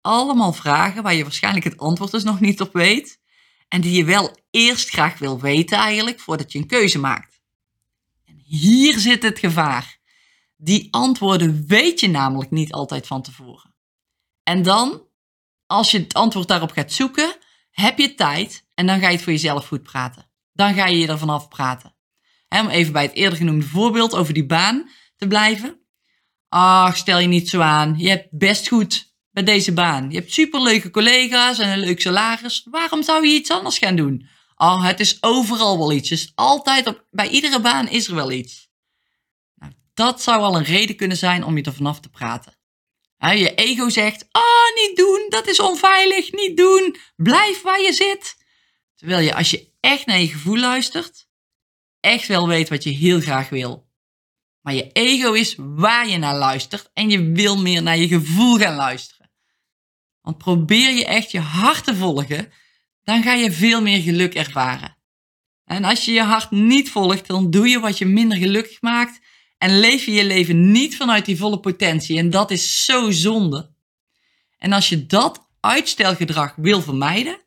Allemaal 0.01 0.53
vragen 0.53 1.03
waar 1.03 1.13
je 1.13 1.23
waarschijnlijk 1.23 1.65
het 1.65 1.77
antwoord 1.77 2.11
dus 2.11 2.23
nog 2.23 2.39
niet 2.39 2.61
op 2.61 2.73
weet. 2.73 3.19
En 3.67 3.81
die 3.81 3.97
je 3.97 4.05
wel 4.05 4.37
eerst 4.51 4.89
graag 4.89 5.19
wil 5.19 5.39
weten 5.39 5.77
eigenlijk, 5.77 6.19
voordat 6.19 6.51
je 6.51 6.59
een 6.59 6.67
keuze 6.67 6.99
maakt. 6.99 7.41
En 8.25 8.41
hier 8.43 8.99
zit 8.99 9.23
het 9.23 9.39
gevaar. 9.39 9.99
Die 10.57 10.87
antwoorden 10.91 11.63
weet 11.67 11.99
je 11.99 12.07
namelijk 12.07 12.51
niet 12.51 12.73
altijd 12.73 13.07
van 13.07 13.21
tevoren. 13.21 13.75
En 14.43 14.63
dan 14.63 15.01
als 15.73 15.91
je 15.91 15.99
het 15.99 16.13
antwoord 16.13 16.47
daarop 16.47 16.71
gaat 16.71 16.91
zoeken, 16.91 17.35
heb 17.71 17.97
je 17.97 18.15
tijd 18.15 18.65
en 18.73 18.85
dan 18.85 18.99
ga 18.99 19.07
je 19.07 19.13
het 19.13 19.23
voor 19.23 19.31
jezelf 19.31 19.67
goed 19.67 19.83
praten. 19.83 20.29
Dan 20.51 20.73
ga 20.73 20.85
je 20.85 20.97
je 20.97 21.07
er 21.07 21.17
vanaf 21.17 21.47
praten. 21.47 21.95
om 22.49 22.69
even 22.69 22.93
bij 22.93 23.03
het 23.03 23.13
eerder 23.13 23.37
genoemde 23.37 23.65
voorbeeld 23.65 24.15
over 24.15 24.33
die 24.33 24.45
baan 24.45 24.89
te 25.15 25.27
blijven. 25.27 25.79
Ach, 26.49 26.97
stel 26.97 27.19
je 27.19 27.27
niet 27.27 27.49
zo 27.49 27.59
aan. 27.61 27.97
Je 27.97 28.09
hebt 28.09 28.27
best 28.31 28.67
goed 28.67 29.13
bij 29.31 29.43
deze 29.43 29.73
baan. 29.73 30.09
Je 30.09 30.17
hebt 30.17 30.33
superleuke 30.33 30.89
collega's 30.89 31.59
en 31.59 31.69
een 31.69 31.79
leuk 31.79 32.01
salaris. 32.01 32.67
Waarom 32.71 33.03
zou 33.03 33.27
je 33.27 33.33
iets 33.33 33.51
anders 33.51 33.77
gaan 33.77 33.95
doen? 33.95 34.27
Oh, 34.55 34.83
het 34.83 34.99
is 34.99 35.17
overal 35.23 35.77
wel 35.77 35.91
iets. 35.91 36.09
Dus 36.09 36.31
altijd 36.35 36.87
op, 36.87 37.05
bij 37.11 37.29
iedere 37.29 37.61
baan 37.61 37.87
is 37.87 38.07
er 38.07 38.15
wel 38.15 38.31
iets. 38.31 38.69
Nou, 39.55 39.71
dat 39.93 40.21
zou 40.21 40.41
al 40.41 40.57
een 40.57 40.63
reden 40.63 40.95
kunnen 40.95 41.17
zijn 41.17 41.43
om 41.43 41.57
je 41.57 41.63
er 41.63 41.73
vanaf 41.73 41.99
te 41.99 42.09
praten 42.09 42.53
je 43.31 43.55
ego 43.55 43.89
zegt, 43.89 44.25
oh, 44.31 44.87
niet 44.87 44.97
doen, 44.97 45.25
dat 45.29 45.47
is 45.47 45.59
onveilig, 45.59 46.31
niet 46.31 46.57
doen, 46.57 46.95
blijf 47.15 47.61
waar 47.61 47.81
je 47.81 47.93
zit. 47.93 48.35
Terwijl 48.95 49.21
je, 49.21 49.35
als 49.35 49.51
je 49.51 49.71
echt 49.79 50.05
naar 50.05 50.19
je 50.19 50.27
gevoel 50.27 50.57
luistert, 50.57 51.27
echt 51.99 52.27
wel 52.27 52.47
weet 52.47 52.69
wat 52.69 52.83
je 52.83 52.89
heel 52.89 53.19
graag 53.19 53.49
wil. 53.49 53.87
Maar 54.61 54.73
je 54.73 54.91
ego 54.91 55.33
is 55.33 55.55
waar 55.57 56.07
je 56.07 56.17
naar 56.17 56.35
luistert 56.35 56.89
en 56.93 57.09
je 57.09 57.31
wil 57.31 57.61
meer 57.61 57.81
naar 57.81 57.97
je 57.97 58.07
gevoel 58.07 58.57
gaan 58.57 58.75
luisteren. 58.75 59.31
Want 60.21 60.37
probeer 60.37 60.91
je 60.91 61.05
echt 61.05 61.31
je 61.31 61.39
hart 61.39 61.83
te 61.83 61.95
volgen, 61.95 62.51
dan 63.03 63.23
ga 63.23 63.33
je 63.33 63.51
veel 63.51 63.81
meer 63.81 64.01
geluk 64.01 64.33
ervaren. 64.33 64.97
En 65.65 65.83
als 65.83 66.05
je 66.05 66.11
je 66.11 66.21
hart 66.21 66.51
niet 66.51 66.91
volgt, 66.91 67.27
dan 67.27 67.51
doe 67.51 67.67
je 67.67 67.79
wat 67.79 67.97
je 67.97 68.05
minder 68.05 68.37
gelukkig 68.37 68.81
maakt 68.81 69.19
En 69.63 69.79
leef 69.79 70.05
je 70.05 70.11
je 70.11 70.25
leven 70.25 70.71
niet 70.71 70.95
vanuit 70.95 71.25
die 71.25 71.37
volle 71.37 71.59
potentie. 71.59 72.17
En 72.17 72.29
dat 72.29 72.51
is 72.51 72.85
zo 72.85 73.11
zonde. 73.11 73.71
En 74.57 74.71
als 74.71 74.89
je 74.89 75.05
dat 75.05 75.49
uitstelgedrag 75.59 76.55
wil 76.55 76.81
vermijden, 76.81 77.41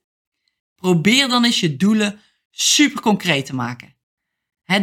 probeer 0.75 1.29
dan 1.29 1.45
eens 1.45 1.61
je 1.61 1.77
doelen 1.77 2.21
super 2.51 3.01
concreet 3.01 3.47
te 3.47 3.55
maken. 3.55 3.95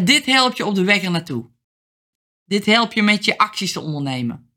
dit 0.04 0.26
helpt 0.26 0.58
je 0.58 0.66
op 0.66 0.76
de 0.76 0.84
weg 0.84 1.04
er 1.04 1.12
naartoe. 1.12 1.50
Dit 2.46 2.66
helpt 2.66 2.94
je 2.94 3.04
met 3.04 3.26
je 3.26 3.38
acties 3.38 3.72
te 3.72 3.80
ondernemen. 3.80 4.52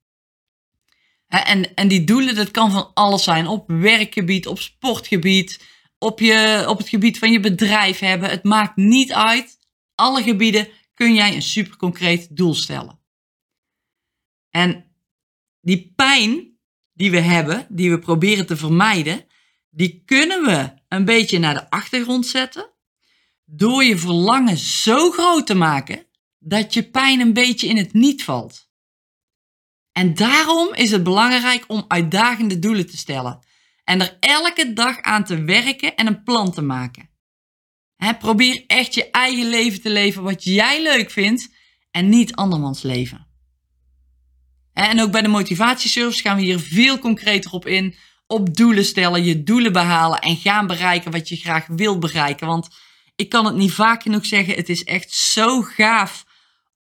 En, 1.26 1.74
en 1.74 1.88
die 1.88 2.04
doelen, 2.04 2.34
dat 2.34 2.50
kan 2.50 2.70
van 2.70 2.90
alles 2.94 3.24
zijn. 3.24 3.46
Op 3.46 3.68
werkgebied, 3.68 4.46
op 4.46 4.60
sportgebied, 4.60 5.60
op, 5.98 6.20
je, 6.20 6.64
op 6.68 6.78
het 6.78 6.88
gebied 6.88 7.18
van 7.18 7.32
je 7.32 7.40
bedrijf 7.40 7.98
hebben. 7.98 8.30
Het 8.30 8.44
maakt 8.44 8.76
niet 8.76 9.12
uit. 9.12 9.58
Alle 9.94 10.22
gebieden 10.22 10.68
kun 10.96 11.14
jij 11.14 11.34
een 11.34 11.42
super 11.42 11.76
concreet 11.76 12.36
doel 12.36 12.54
stellen. 12.54 12.98
En 14.50 14.96
die 15.60 15.92
pijn 15.96 16.58
die 16.92 17.10
we 17.10 17.20
hebben, 17.20 17.66
die 17.68 17.90
we 17.90 17.98
proberen 17.98 18.46
te 18.46 18.56
vermijden, 18.56 19.26
die 19.70 20.02
kunnen 20.04 20.42
we 20.42 20.72
een 20.88 21.04
beetje 21.04 21.38
naar 21.38 21.54
de 21.54 21.70
achtergrond 21.70 22.26
zetten. 22.26 22.70
Door 23.44 23.84
je 23.84 23.98
verlangen 23.98 24.56
zo 24.56 25.10
groot 25.10 25.46
te 25.46 25.54
maken 25.54 26.06
dat 26.38 26.74
je 26.74 26.90
pijn 26.90 27.20
een 27.20 27.32
beetje 27.32 27.66
in 27.68 27.76
het 27.76 27.92
niet 27.92 28.24
valt. 28.24 28.70
En 29.92 30.14
daarom 30.14 30.74
is 30.74 30.90
het 30.90 31.02
belangrijk 31.02 31.64
om 31.66 31.84
uitdagende 31.88 32.58
doelen 32.58 32.86
te 32.86 32.96
stellen. 32.96 33.38
En 33.84 34.00
er 34.00 34.16
elke 34.20 34.72
dag 34.72 35.00
aan 35.00 35.24
te 35.24 35.44
werken 35.44 35.96
en 35.96 36.06
een 36.06 36.22
plan 36.22 36.52
te 36.52 36.62
maken. 36.62 37.05
Probeer 38.18 38.64
echt 38.66 38.94
je 38.94 39.10
eigen 39.10 39.48
leven 39.48 39.80
te 39.80 39.90
leven 39.90 40.22
wat 40.22 40.44
jij 40.44 40.82
leuk 40.82 41.10
vindt 41.10 41.48
en 41.90 42.08
niet 42.08 42.34
andermans 42.34 42.82
leven. 42.82 43.26
En 44.72 45.00
ook 45.00 45.10
bij 45.10 45.22
de 45.22 45.28
motivatieservice 45.28 46.22
gaan 46.22 46.36
we 46.36 46.42
hier 46.42 46.58
veel 46.58 46.98
concreter 46.98 47.50
op 47.50 47.66
in. 47.66 47.94
Op 48.26 48.56
doelen 48.56 48.84
stellen, 48.84 49.24
je 49.24 49.42
doelen 49.42 49.72
behalen 49.72 50.18
en 50.18 50.36
gaan 50.36 50.66
bereiken 50.66 51.10
wat 51.10 51.28
je 51.28 51.36
graag 51.36 51.66
wilt 51.66 52.00
bereiken. 52.00 52.46
Want 52.46 52.68
ik 53.14 53.28
kan 53.28 53.44
het 53.44 53.54
niet 53.54 53.72
vaak 53.72 54.02
genoeg 54.02 54.26
zeggen, 54.26 54.54
het 54.54 54.68
is 54.68 54.84
echt 54.84 55.12
zo 55.12 55.62
gaaf 55.62 56.26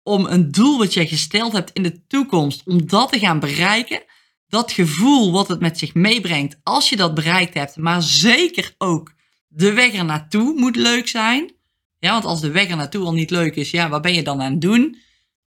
om 0.03 0.25
een 0.25 0.51
doel 0.51 0.77
wat 0.77 0.93
je 0.93 1.07
gesteld 1.07 1.53
hebt 1.53 1.71
in 1.73 1.83
de 1.83 2.05
toekomst, 2.07 2.61
om 2.65 2.87
dat 2.87 3.11
te 3.11 3.19
gaan 3.19 3.39
bereiken. 3.39 4.03
Dat 4.47 4.71
gevoel 4.71 5.31
wat 5.31 5.47
het 5.47 5.59
met 5.59 5.77
zich 5.77 5.93
meebrengt 5.93 6.59
als 6.63 6.89
je 6.89 6.95
dat 6.95 7.13
bereikt 7.13 7.53
hebt, 7.53 7.77
maar 7.77 8.01
zeker 8.01 8.75
ook 8.77 9.13
de 9.55 9.73
weg 9.73 9.93
er 9.93 10.05
naartoe 10.05 10.53
moet 10.59 10.75
leuk 10.75 11.07
zijn. 11.07 11.53
Ja, 11.99 12.11
want 12.11 12.25
als 12.25 12.41
de 12.41 12.51
weg 12.51 12.69
er 12.69 12.75
naartoe 12.75 13.05
al 13.05 13.13
niet 13.13 13.29
leuk 13.29 13.55
is, 13.55 13.71
ja, 13.71 13.89
wat 13.89 14.01
ben 14.01 14.13
je 14.13 14.23
dan 14.23 14.41
aan 14.41 14.51
het 14.51 14.61
doen? 14.61 14.97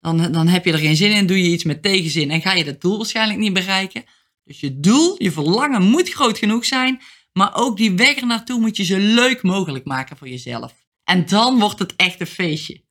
Dan, 0.00 0.32
dan 0.32 0.48
heb 0.48 0.64
je 0.64 0.72
er 0.72 0.78
geen 0.78 0.96
zin 0.96 1.10
in, 1.10 1.26
doe 1.26 1.42
je 1.42 1.50
iets 1.50 1.64
met 1.64 1.82
tegenzin 1.82 2.30
en 2.30 2.40
ga 2.40 2.52
je 2.52 2.64
dat 2.64 2.80
doel 2.80 2.96
waarschijnlijk 2.96 3.38
niet 3.38 3.52
bereiken. 3.52 4.04
Dus 4.44 4.60
je 4.60 4.80
doel, 4.80 5.22
je 5.22 5.32
verlangen 5.32 5.82
moet 5.82 6.12
groot 6.12 6.38
genoeg 6.38 6.64
zijn, 6.64 7.00
maar 7.32 7.54
ook 7.54 7.76
die 7.76 7.92
weg 7.92 8.16
er 8.16 8.26
naartoe 8.26 8.60
moet 8.60 8.76
je 8.76 8.84
zo 8.84 8.96
leuk 8.98 9.42
mogelijk 9.42 9.84
maken 9.84 10.16
voor 10.16 10.28
jezelf. 10.28 10.74
En 11.04 11.26
dan 11.26 11.58
wordt 11.58 11.78
het 11.78 11.96
echt 11.96 12.20
een 12.20 12.26
feestje. 12.26 12.84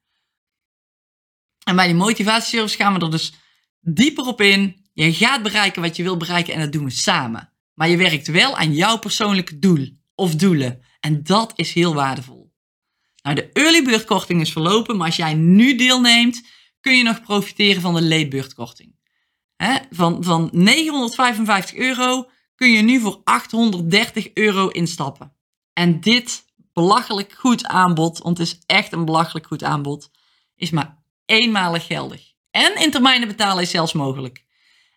En 1.63 1.75
bij 1.75 1.85
die 1.85 1.95
motivatieservice 1.95 2.75
gaan 2.75 2.93
we 2.93 3.05
er 3.05 3.11
dus 3.11 3.33
dieper 3.81 4.25
op 4.25 4.41
in. 4.41 4.85
Je 4.93 5.13
gaat 5.13 5.43
bereiken 5.43 5.81
wat 5.81 5.95
je 5.95 6.03
wil 6.03 6.17
bereiken 6.17 6.53
en 6.53 6.59
dat 6.59 6.71
doen 6.71 6.85
we 6.85 6.91
samen. 6.91 7.49
Maar 7.73 7.89
je 7.89 7.97
werkt 7.97 8.27
wel 8.27 8.57
aan 8.57 8.73
jouw 8.73 8.97
persoonlijke 8.97 9.59
doel 9.59 9.89
of 10.15 10.35
doelen. 10.35 10.83
En 11.05 11.23
dat 11.23 11.53
is 11.55 11.73
heel 11.73 11.93
waardevol. 11.93 12.53
Nou, 13.21 13.35
de 13.35 13.49
early 13.53 13.83
bird 13.83 14.05
korting 14.05 14.41
is 14.41 14.51
verlopen, 14.51 14.97
maar 14.97 15.05
als 15.05 15.15
jij 15.15 15.33
nu 15.33 15.75
deelneemt, 15.75 16.47
kun 16.79 16.97
je 16.97 17.03
nog 17.03 17.21
profiteren 17.21 17.81
van 17.81 17.93
de 17.93 18.03
late 18.03 18.27
bird 18.27 18.53
korting. 18.53 18.95
van, 19.89 20.23
van 20.23 20.49
955 20.51 21.75
euro 21.75 22.29
kun 22.55 22.71
je 22.71 22.81
nu 22.81 22.99
voor 22.99 23.21
830 23.23 24.33
euro 24.33 24.67
instappen. 24.67 25.33
En 25.73 25.99
dit 25.99 26.45
belachelijk 26.73 27.33
goed 27.33 27.65
aanbod, 27.65 28.17
want 28.17 28.37
het 28.37 28.47
is 28.47 28.59
echt 28.65 28.93
een 28.93 29.05
belachelijk 29.05 29.47
goed 29.47 29.63
aanbod, 29.63 30.11
is 30.55 30.69
maar 30.69 31.03
eenmalig 31.25 31.85
geldig. 31.85 32.33
En 32.51 32.75
in 32.75 32.91
termijnen 32.91 33.27
betalen 33.27 33.63
is 33.63 33.69
zelfs 33.69 33.93
mogelijk. 33.93 34.45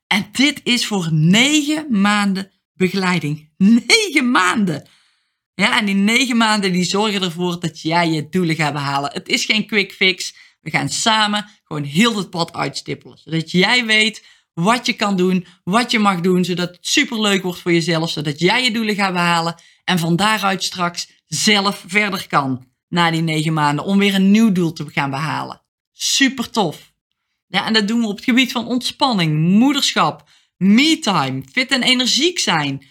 En 0.07 0.29
dit 0.33 0.61
is 0.65 0.87
voor 0.87 1.13
negen 1.13 2.01
maanden 2.01 2.51
begeleiding. 2.75 3.51
Negen 3.57 4.31
maanden! 4.31 4.89
Ja, 5.61 5.79
en 5.79 5.85
die 5.85 5.95
negen 5.95 6.37
maanden 6.37 6.73
die 6.73 6.85
zorgen 6.85 7.23
ervoor 7.23 7.61
dat 7.61 7.81
jij 7.81 8.11
je 8.11 8.29
doelen 8.29 8.57
gaat 8.57 8.73
behalen. 8.73 9.11
Het 9.13 9.29
is 9.29 9.45
geen 9.45 9.67
quick 9.67 9.93
fix. 9.93 10.35
We 10.61 10.71
gaan 10.71 10.89
samen 10.89 11.51
gewoon 11.65 11.83
heel 11.83 12.17
het 12.17 12.31
pad 12.31 12.53
uitstippelen. 12.53 13.19
Zodat 13.19 13.51
jij 13.51 13.85
weet 13.85 14.27
wat 14.55 14.87
je 14.87 14.93
kan 14.93 15.17
doen, 15.17 15.47
wat 15.65 15.91
je 15.91 15.99
mag 15.99 16.21
doen. 16.21 16.45
Zodat 16.45 16.69
het 16.69 16.87
superleuk 16.87 17.43
wordt 17.43 17.61
voor 17.61 17.73
jezelf. 17.73 18.11
Zodat 18.11 18.39
jij 18.39 18.65
je 18.65 18.71
doelen 18.71 18.95
gaat 18.95 19.13
behalen. 19.13 19.55
En 19.85 19.99
van 19.99 20.17
daaruit 20.17 20.65
straks 20.65 21.11
zelf 21.27 21.85
verder 21.87 22.27
kan. 22.29 22.67
Na 22.89 23.11
die 23.11 23.23
negen 23.23 23.53
maanden. 23.53 23.85
Om 23.85 23.99
weer 23.99 24.15
een 24.15 24.31
nieuw 24.31 24.53
doel 24.53 24.73
te 24.73 24.85
gaan 24.89 25.11
behalen. 25.11 25.63
Super 25.93 26.51
tof. 26.51 26.93
Ja, 27.47 27.67
en 27.67 27.73
dat 27.73 27.89
doen 27.89 28.01
we 28.01 28.07
op 28.07 28.17
het 28.17 28.25
gebied 28.25 28.53
van 28.53 28.67
ontspanning, 28.67 29.39
moederschap, 29.39 30.29
me-time, 30.57 31.43
fit 31.53 31.71
en 31.71 31.83
energiek 31.83 32.39
zijn, 32.39 32.87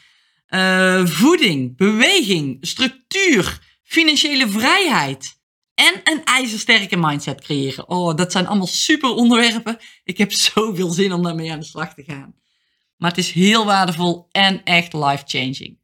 uh, 0.49 1.05
voeding, 1.05 1.77
beweging, 1.77 2.57
structuur, 2.61 3.59
financiële 3.83 4.49
vrijheid. 4.49 5.35
En 5.73 6.01
een 6.03 6.23
ijzersterke 6.23 6.97
mindset 6.97 7.41
creëren. 7.41 7.89
Oh, 7.89 8.15
dat 8.15 8.31
zijn 8.31 8.47
allemaal 8.47 8.67
super 8.67 9.09
onderwerpen. 9.09 9.77
Ik 10.03 10.17
heb 10.17 10.31
zoveel 10.31 10.89
zin 10.89 11.13
om 11.13 11.23
daarmee 11.23 11.51
aan 11.51 11.59
de 11.59 11.65
slag 11.65 11.93
te 11.93 12.03
gaan. 12.03 12.35
Maar 12.97 13.09
het 13.09 13.19
is 13.19 13.31
heel 13.31 13.65
waardevol 13.65 14.27
en 14.31 14.63
echt 14.63 14.93
life-changing. 14.93 15.79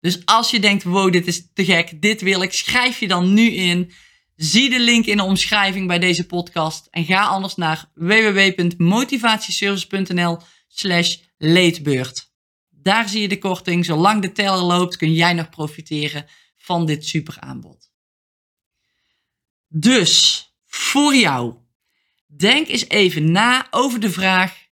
Dus 0.00 0.26
als 0.26 0.50
je 0.50 0.60
denkt, 0.60 0.82
wow, 0.82 1.12
dit 1.12 1.26
is 1.26 1.52
te 1.54 1.64
gek, 1.64 2.02
dit 2.02 2.20
wil 2.20 2.42
ik, 2.42 2.52
schrijf 2.52 3.00
je 3.00 3.08
dan 3.08 3.34
nu 3.34 3.50
in. 3.50 3.92
Zie 4.36 4.70
de 4.70 4.80
link 4.80 5.06
in 5.06 5.16
de 5.16 5.22
omschrijving 5.22 5.86
bij 5.86 5.98
deze 5.98 6.26
podcast 6.26 6.86
en 6.90 7.04
ga 7.04 7.26
anders 7.26 7.54
naar 7.54 7.90
www.motivatieservice.nl 7.94 10.38
slash 10.68 11.16
leedbeurt. 11.38 12.27
Daar 12.88 13.08
zie 13.08 13.20
je 13.20 13.28
de 13.28 13.38
korting. 13.38 13.84
Zolang 13.84 14.22
de 14.22 14.32
teller 14.32 14.62
loopt 14.62 14.96
kun 14.96 15.12
jij 15.12 15.32
nog 15.32 15.48
profiteren 15.48 16.26
van 16.56 16.86
dit 16.86 17.06
super 17.06 17.40
aanbod. 17.40 17.90
Dus, 19.66 20.46
voor 20.66 21.14
jou, 21.14 21.56
denk 22.26 22.68
eens 22.68 22.88
even 22.88 23.32
na 23.32 23.66
over 23.70 24.00
de 24.00 24.10
vraag, 24.10 24.68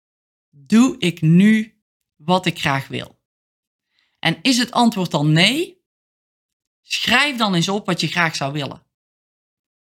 doe 0.51 0.99
ik 0.99 1.21
nu 1.21 1.83
wat 2.17 2.47
ik 2.47 2.61
graag 2.61 2.89
wil? 2.89 3.21
En 4.19 4.39
is 4.43 4.59
het 4.59 4.71
antwoord 4.71 5.11
dan 5.11 5.33
nee? 5.33 5.83
Schrijf 6.83 7.37
dan 7.37 7.55
eens 7.55 7.69
op 7.69 7.87
wat 7.87 8.01
je 8.01 8.07
graag 8.07 8.37
zou 8.37 8.53
willen. 8.53 8.83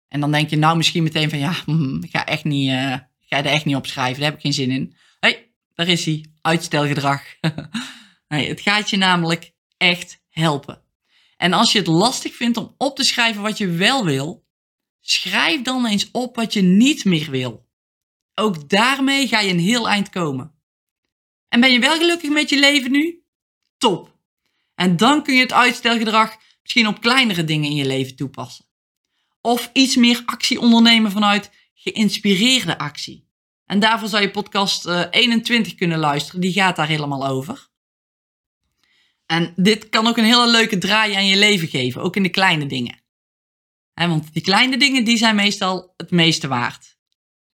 En 0.07 0.19
dan 0.19 0.31
denk 0.31 0.49
je 0.49 0.57
nou 0.57 0.77
misschien 0.77 1.03
meteen 1.03 1.29
van 1.29 1.39
ja, 1.39 1.53
hm, 1.65 2.03
ik 2.03 2.09
ga, 2.09 2.25
echt 2.25 2.43
niet, 2.43 2.69
uh, 2.69 2.95
ga 3.19 3.37
er 3.37 3.45
echt 3.45 3.65
niet 3.65 3.75
op 3.75 3.87
schrijven, 3.87 4.19
daar 4.21 4.29
heb 4.29 4.35
ik 4.37 4.45
geen 4.45 4.53
zin 4.53 4.71
in. 4.71 4.95
Hé, 5.19 5.29
hey, 5.29 5.51
daar 5.73 5.87
is 5.87 6.05
hij, 6.05 6.25
uitstelgedrag. 6.41 7.23
nee, 8.31 8.47
het 8.47 8.61
gaat 8.61 8.89
je 8.89 8.97
namelijk 8.97 9.53
echt 9.77 10.23
helpen. 10.29 10.83
En 11.37 11.53
als 11.53 11.71
je 11.71 11.77
het 11.77 11.87
lastig 11.87 12.35
vindt 12.35 12.57
om 12.57 12.75
op 12.77 12.95
te 12.95 13.03
schrijven 13.03 13.41
wat 13.41 13.57
je 13.57 13.67
wel 13.67 14.05
wil, 14.05 14.45
schrijf 14.99 15.61
dan 15.61 15.85
eens 15.85 16.11
op 16.11 16.35
wat 16.35 16.53
je 16.53 16.61
niet 16.61 17.05
meer 17.05 17.31
wil. 17.31 17.69
Ook 18.33 18.69
daarmee 18.69 19.27
ga 19.27 19.39
je 19.39 19.51
een 19.51 19.59
heel 19.59 19.89
eind 19.89 20.09
komen. 20.09 20.55
En 21.47 21.59
ben 21.59 21.71
je 21.71 21.79
wel 21.79 21.97
gelukkig 21.97 22.29
met 22.29 22.49
je 22.49 22.59
leven 22.59 22.91
nu? 22.91 23.23
Top. 23.77 24.17
En 24.75 24.97
dan 24.97 25.23
kun 25.23 25.35
je 25.35 25.41
het 25.41 25.53
uitstelgedrag 25.53 26.37
misschien 26.61 26.87
op 26.87 27.01
kleinere 27.01 27.43
dingen 27.43 27.69
in 27.69 27.75
je 27.75 27.85
leven 27.85 28.15
toepassen. 28.15 28.65
Of 29.41 29.69
iets 29.73 29.95
meer 29.95 30.23
actie 30.25 30.59
ondernemen 30.59 31.11
vanuit 31.11 31.51
geïnspireerde 31.73 32.77
actie. 32.77 33.29
En 33.65 33.79
daarvoor 33.79 34.07
zou 34.07 34.21
je 34.21 34.31
podcast 34.31 34.85
21 34.85 35.71
eh, 35.71 35.77
kunnen 35.77 35.99
luisteren. 35.99 36.41
Die 36.41 36.53
gaat 36.53 36.75
daar 36.75 36.87
helemaal 36.87 37.27
over. 37.27 37.70
En 39.31 39.53
dit 39.55 39.89
kan 39.89 40.07
ook 40.07 40.17
een 40.17 40.23
hele 40.23 40.51
leuke 40.51 40.77
draai 40.77 41.13
aan 41.13 41.25
je 41.25 41.37
leven 41.37 41.67
geven. 41.67 42.01
Ook 42.01 42.15
in 42.15 42.23
de 42.23 42.29
kleine 42.29 42.65
dingen. 42.65 43.01
want 43.93 44.33
die 44.33 44.41
kleine 44.41 44.77
dingen 44.77 45.03
die 45.03 45.17
zijn 45.17 45.35
meestal 45.35 45.93
het 45.97 46.11
meeste 46.11 46.47
waard. 46.47 46.97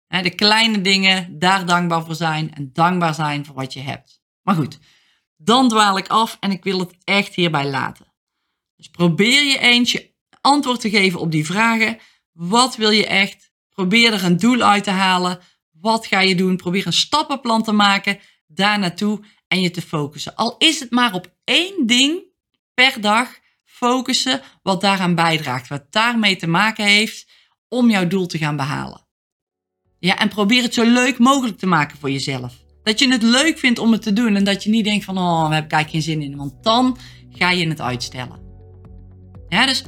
de 0.07 0.35
kleine 0.35 0.81
dingen, 0.81 1.38
daar 1.38 1.66
dankbaar 1.66 2.04
voor 2.04 2.14
zijn. 2.14 2.54
En 2.54 2.71
dankbaar 2.73 3.14
zijn 3.14 3.45
voor 3.45 3.54
wat 3.54 3.73
je 3.73 3.81
hebt. 3.81 4.23
Maar 4.43 4.54
goed, 4.54 4.78
dan 5.37 5.69
dwaal 5.69 5.99
ik 5.99 6.09
af 6.09 6.37
en 6.40 6.50
ik 6.50 6.64
wil 6.64 6.78
het 6.78 6.97
echt 7.04 7.35
hierbij 7.35 7.71
laten. 7.71 8.14
Dus 8.76 8.88
probeer 8.88 9.45
je 9.45 9.59
eens 9.59 9.93
je 9.93 10.14
antwoord 10.40 10.81
te 10.81 10.90
geven 10.90 11.21
op 11.21 11.31
die 11.31 11.47
vragen. 11.47 11.99
Wat 12.33 12.76
wil 12.76 12.90
je 12.90 13.07
echt? 13.07 13.52
Probeer 13.69 14.12
er 14.12 14.25
een 14.25 14.37
doel 14.37 14.62
uit 14.62 14.85
te 14.85 14.90
halen. 14.90 15.40
Wat 15.71 16.07
ga 16.07 16.21
je 16.21 16.35
doen? 16.35 16.57
Probeer 16.57 16.87
een 16.87 16.93
stappenplan 16.93 17.62
te 17.62 17.73
maken 17.73 18.19
daar 18.47 18.78
naartoe 18.78 19.25
en 19.54 19.61
je 19.61 19.70
te 19.70 19.82
focussen. 19.82 20.34
Al 20.34 20.54
is 20.58 20.80
het 20.80 20.90
maar 20.90 21.14
op 21.14 21.34
één 21.44 21.87
ding 21.87 22.23
per 22.75 23.00
dag 23.00 23.28
focussen 23.64 24.40
wat 24.62 24.80
daaraan 24.80 25.14
bijdraagt, 25.14 25.68
wat 25.68 25.84
daarmee 25.90 26.37
te 26.37 26.46
maken 26.46 26.84
heeft 26.84 27.26
om 27.68 27.90
jouw 27.90 28.06
doel 28.06 28.26
te 28.26 28.38
gaan 28.38 28.56
behalen. 28.56 29.06
Ja, 29.99 30.18
en 30.18 30.28
probeer 30.28 30.62
het 30.62 30.75
zo 30.75 30.84
leuk 30.84 31.18
mogelijk 31.18 31.58
te 31.58 31.66
maken 31.66 31.99
voor 31.99 32.11
jezelf. 32.11 32.54
Dat 32.82 32.99
je 32.99 33.11
het 33.11 33.23
leuk 33.23 33.58
vindt 33.58 33.78
om 33.78 33.92
het 33.92 34.02
te 34.02 34.12
doen 34.12 34.37
en 34.37 34.44
dat 34.44 34.64
je 34.64 34.70
niet 34.70 34.84
denkt 34.84 35.04
van, 35.04 35.18
oh, 35.18 35.42
daar 35.42 35.54
heb 35.54 35.64
ik 35.64 35.73
eigenlijk 35.73 35.90
geen 35.90 36.14
zin 36.14 36.30
in. 36.30 36.37
Want 36.37 36.52
dan 36.62 36.99
ga 37.30 37.50
je 37.50 37.68
het 37.68 37.80
uitstellen. 37.80 38.42
Ja, 39.49 39.66
dus 39.66 39.84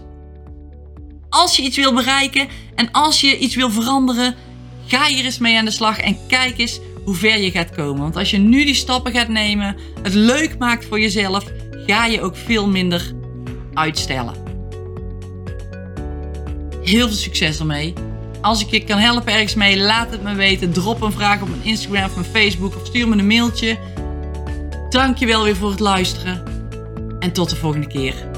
als 1.29 1.57
je 1.57 1.63
iets 1.63 1.77
wil 1.77 1.95
bereiken 1.95 2.49
en 2.75 2.91
als 2.93 3.21
je 3.21 3.39
iets 3.39 3.55
wil 3.55 3.71
veranderen, 3.71 4.35
ga 4.87 5.07
hier 5.07 5.25
eens 5.25 5.39
mee 5.39 5.59
aan 5.59 5.65
de 5.65 5.71
slag 5.71 5.99
en 5.99 6.27
kijk 6.27 6.59
eens 6.59 6.81
hoe 7.07 7.15
ver 7.15 7.39
je 7.41 7.51
gaat 7.51 7.71
komen. 7.71 8.03
Want 8.03 8.17
als 8.17 8.31
je 8.31 8.39
nu 8.39 8.65
die 8.65 8.75
stappen 8.75 9.13
gaat 9.13 9.29
nemen, 9.29 9.77
het 10.03 10.15
leuk 10.15 10.59
maakt 10.59 10.85
voor 10.85 11.01
jezelf, 11.01 11.45
ga 11.87 12.07
je 12.07 12.21
ook 12.21 12.37
veel 12.37 12.69
minder 12.69 13.13
uitstellen. 13.75 14.35
Heel 16.83 17.07
veel 17.07 17.17
succes 17.17 17.59
ermee. 17.59 17.93
Als 18.41 18.61
ik 18.61 18.71
je 18.71 18.85
kan 18.85 18.99
helpen 18.99 19.33
ergens 19.33 19.55
mee, 19.55 19.79
laat 19.79 20.11
het 20.11 20.23
me 20.23 20.35
weten. 20.35 20.73
Drop 20.73 21.03
een 21.03 21.13
vraag 21.13 21.43
op 21.43 21.49
mijn 21.49 21.65
Instagram 21.65 22.05
of 22.05 22.15
mijn 22.15 22.27
Facebook 22.27 22.77
of 22.77 22.87
stuur 22.87 23.09
me 23.09 23.17
een 23.17 23.27
mailtje. 23.27 23.79
Dankjewel 24.91 25.45
weer 25.45 25.57
voor 25.57 25.71
het 25.71 25.81
luisteren. 25.81 26.43
En 27.19 27.33
tot 27.33 27.51
de 27.51 27.57
volgende 27.57 27.87
keer. 27.87 28.36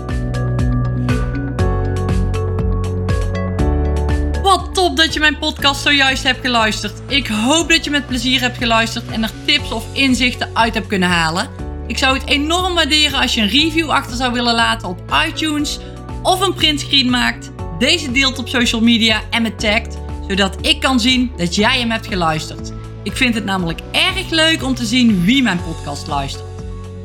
Dat 4.94 5.14
je 5.14 5.20
mijn 5.20 5.38
podcast 5.38 5.82
zojuist 5.82 6.22
hebt 6.22 6.40
geluisterd. 6.40 6.92
Ik 7.06 7.26
hoop 7.26 7.68
dat 7.68 7.84
je 7.84 7.90
met 7.90 8.06
plezier 8.06 8.40
hebt 8.40 8.56
geluisterd 8.56 9.10
en 9.10 9.22
er 9.22 9.30
tips 9.44 9.72
of 9.72 9.84
inzichten 9.92 10.50
uit 10.52 10.74
hebt 10.74 10.86
kunnen 10.86 11.08
halen. 11.08 11.48
Ik 11.86 11.98
zou 11.98 12.18
het 12.18 12.28
enorm 12.28 12.74
waarderen 12.74 13.20
als 13.20 13.34
je 13.34 13.40
een 13.40 13.48
review 13.48 13.90
achter 13.90 14.16
zou 14.16 14.32
willen 14.32 14.54
laten 14.54 14.88
op 14.88 15.14
iTunes 15.26 15.78
of 16.22 16.40
een 16.40 16.54
printscreen 16.54 17.10
maakt, 17.10 17.50
deze 17.78 18.12
deelt 18.12 18.38
op 18.38 18.48
social 18.48 18.80
media 18.80 19.20
en 19.30 19.42
me 19.42 19.54
tagt, 19.54 19.98
zodat 20.28 20.66
ik 20.66 20.80
kan 20.80 21.00
zien 21.00 21.32
dat 21.36 21.54
jij 21.54 21.78
hem 21.78 21.90
hebt 21.90 22.06
geluisterd. 22.06 22.72
Ik 23.02 23.16
vind 23.16 23.34
het 23.34 23.44
namelijk 23.44 23.80
erg 23.92 24.30
leuk 24.30 24.62
om 24.62 24.74
te 24.74 24.84
zien 24.84 25.24
wie 25.24 25.42
mijn 25.42 25.60
podcast 25.62 26.06
luistert. 26.06 26.44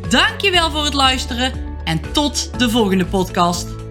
Dankjewel 0.09 0.71
voor 0.71 0.83
het 0.83 0.93
luisteren 0.93 1.53
en 1.83 2.01
tot 2.11 2.59
de 2.59 2.69
volgende 2.69 3.05
podcast. 3.05 3.82